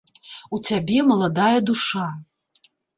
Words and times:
У 0.57 0.59
цябе 0.69 0.97
маладая 1.11 1.55
душа. 1.69 2.11